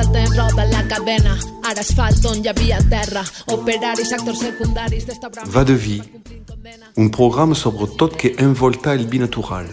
[0.00, 1.34] Passa el temps, roda la cadena,
[1.68, 3.20] ara asfalt on hi havia terra,
[3.52, 5.50] operaris, actors secundaris d'esta brama...
[5.52, 6.00] Va de vie,
[6.96, 9.66] un programme sobre tot que envolta el binatural,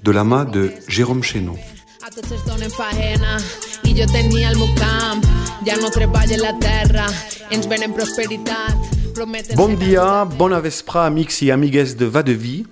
[0.00, 1.60] de la mà de Jérôme Chénaud.
[2.00, 3.36] A tots es donen faena.
[3.84, 5.20] I jo tenia el meu camp,
[5.66, 7.04] ja no treballa la terra,
[7.52, 9.58] ens venen prosperitat, prometen...
[9.60, 10.62] Bon dia, bona
[11.04, 12.64] amics i amigues de Va de Vie.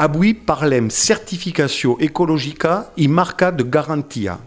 [0.00, 4.38] Avui parlem certificació ecològica i marca de garantia.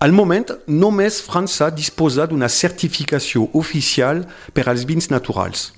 [0.00, 4.22] Al moment, només França disposa d'una certificació oficial
[4.56, 5.74] per als vins naturals.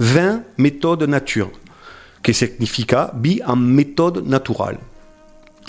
[0.00, 1.52] 20 méthode nature,
[2.26, 4.80] que significa vi en méthode natural.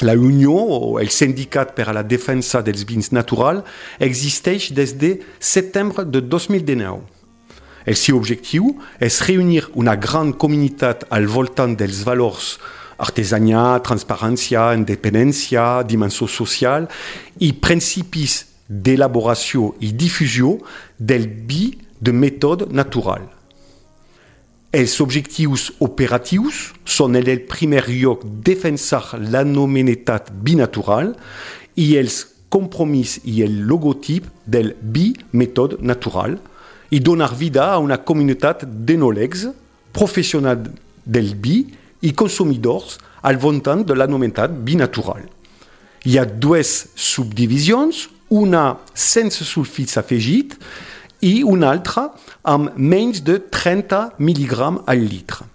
[0.01, 3.61] La Unió, o el Sindicat per a la Defensa dels Vins Natural,
[4.01, 6.97] existeix des de setembre de 2019.
[7.85, 12.55] El seu objectiu és reunir una gran comunitat al voltant dels valors
[12.97, 16.87] artesania, transparència, independència, dimensió social
[17.39, 20.57] i principis d'elaboració i difusió
[20.97, 23.27] del vi de méthode natural.
[24.73, 31.13] Els objectius operatius en el primer lloc defensar l'anomenetat binatural
[31.77, 36.39] i els compromís i el logotip del bi méthode natural
[36.93, 39.47] i donar vida a una comunitat d'enòlegs,
[39.93, 40.69] professionals
[41.05, 41.65] del vi
[42.03, 45.23] i consumidors al voltant de l'anomenat binatural.
[46.05, 50.59] Hi ha dues subdivisions, una sense sulfits afegits
[51.23, 52.11] i una altra
[52.43, 55.47] amb menys de 30 mg al litre.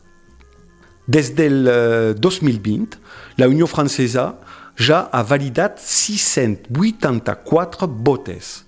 [1.09, 2.97] Des del eh, 2020,
[3.39, 4.39] la Unió Francesa
[4.77, 8.65] ja ha validat 684 botes.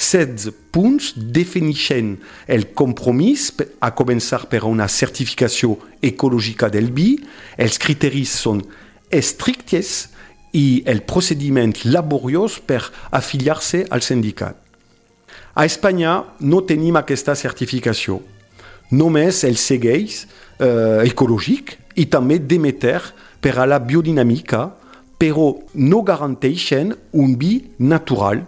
[0.00, 2.14] 16 punts defineixen
[2.48, 3.50] el compromís
[3.84, 7.18] a començar per una certificació ecològica del vi.
[7.60, 8.62] Els criteris són
[9.12, 10.08] estrictes
[10.56, 12.80] i el procediment laboriós per
[13.12, 14.56] afiliar-se al sindicat.
[15.54, 18.22] A Espanya no tenim aquesta certificació.
[18.90, 23.02] Només el segueix eh, ecològic i també Demeter
[23.44, 24.64] per a la biodinàmica,
[25.20, 28.46] però no garanteixen un vi natural,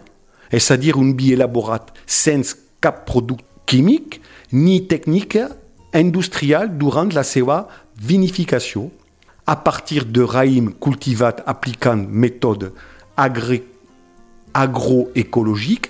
[0.53, 4.21] és a dir, un vi elaborat sense cap producte químic
[4.53, 5.49] ni tècnica
[5.97, 7.63] industrial durant la seva
[7.97, 8.91] vinificació,
[9.47, 12.71] a partir de raïm cultivat aplicant mètode
[13.19, 13.63] agri
[14.55, 15.89] agroecològic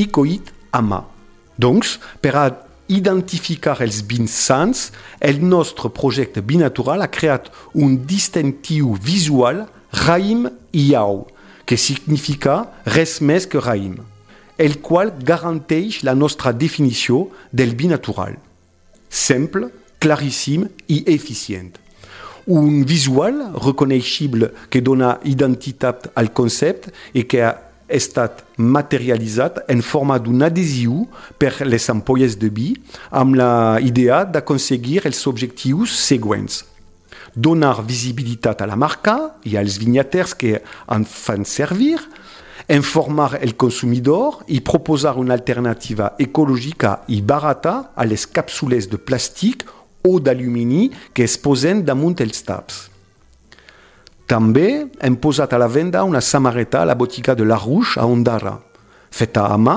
[0.00, 1.02] i collit a mà.
[1.60, 2.46] Doncs, per a
[2.88, 4.90] identificar els vins sans,
[5.20, 9.64] el nostre projecte Binatural ha creat un distintiu visual
[10.06, 11.26] raïm iau,
[11.66, 13.98] que significa res més que raïm,
[14.56, 18.38] el qual garanteix la nostra definició del binatural.
[19.10, 19.68] Simple,
[20.00, 21.74] claríssim i eficient.
[22.46, 27.56] Un visual reconeixible que dona identitat al concepte i que ha
[27.88, 31.04] estat materialitzat en forma d'un adhesiu
[31.38, 32.70] per les ampolles de vi
[33.10, 36.64] amb la idea d'aconseguir els objectius següents.
[37.36, 42.00] Donar visibilitat a la marca i als vinyaters que en fan servir,
[42.72, 49.66] informar el consumidor i proposar una alternativa ecològica i barata a les càpsules de plàstic
[50.06, 52.86] o d'alumini que es posen damunt els taps.
[54.26, 58.06] També hem posat a la venda una samarreta a la botiga de La Rouge a
[58.06, 58.56] Ondara,
[59.10, 59.76] feta a mà,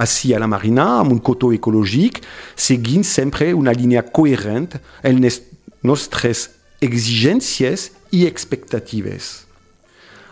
[0.00, 2.22] així a la marina, amb un cotó ecològic,
[2.56, 4.70] seguint sempre una línia coherent
[5.02, 5.42] en les
[5.82, 6.48] nostres
[6.80, 9.46] exigències i expectatives.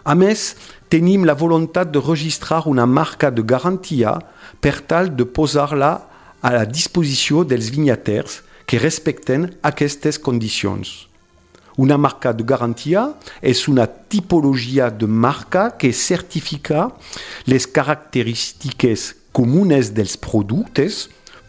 [0.04, 0.54] A més,
[0.88, 4.16] tenim la voluntat de registrar una marca de garantia
[4.60, 5.92] per tal de posar-la
[6.40, 11.08] a la disposició dels vinyaters que respecten aquestes condicions.
[11.78, 13.04] Una marca de garantia
[13.40, 16.88] és una tipologia de marca que certifica
[17.46, 21.06] les característiques comunes dels productes,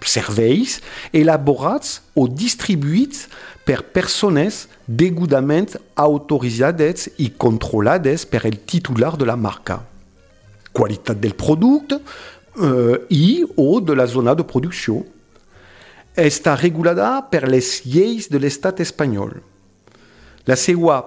[0.07, 0.79] serveis,
[1.13, 3.27] elaborats o distribuïts
[3.67, 9.79] per persones degudament autoritzades i controlades per el titular de la marca.
[10.73, 15.03] Qualitat del producte eh, i o de la zona de producció.
[16.19, 19.37] Està regulada per les lleis de l'estat espanyol.
[20.49, 21.03] La seva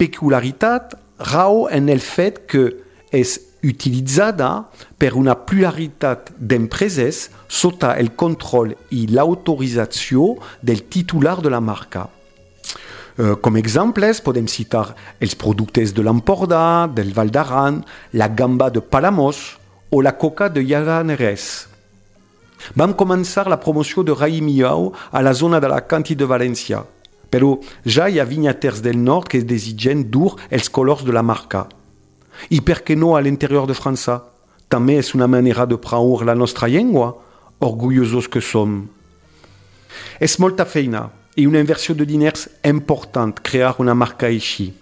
[0.00, 0.96] peculiaritat
[1.32, 2.70] rau en el fet que
[3.12, 4.68] és utilizzata
[4.98, 12.06] per una pluralitat d'empreses sota el control i l'autorització del titular de la marca.
[13.16, 14.90] Uh, com exemples podem citar
[15.24, 17.80] els productes de l'Empordà, del Val d'Aran,
[18.12, 19.56] la gamba de Palamós
[19.90, 21.66] o la coca de Llaganeres.
[22.76, 26.82] Vam començar la promoció de raïm Miau a la zona de la Canti de València,
[27.30, 31.66] però ja hi ha vinyaters del nord que desitgen dur els colors de la marca.
[32.50, 34.20] I per què no a l'interior de França?
[34.68, 37.14] També és una manera de promoure la nostra llengua,
[37.60, 38.82] orgullosos que som.
[40.20, 41.06] És molta feina
[41.36, 44.72] i una inversió de diners important crear una marca així.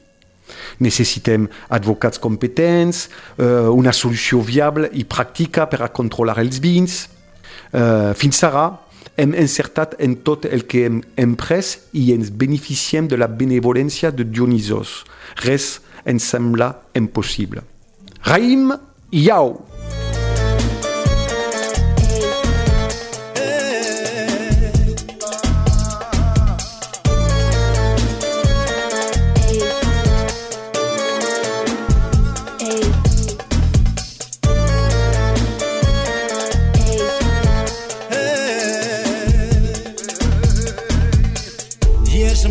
[0.78, 3.08] Necessitem advocats competents,
[3.38, 7.04] uh, una solució viable i pràctica per a controlar els vins.
[7.74, 8.68] Uh, fins ara
[9.16, 14.26] hem encertat en tot el que hem emprès i ens beneficiem de la benevolència de
[14.26, 15.02] Dionisos.
[15.44, 17.62] Res ens sembla impossible.
[18.24, 18.72] Raïm
[19.12, 19.74] Yao!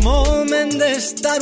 [0.04, 1.38] Moment d'estar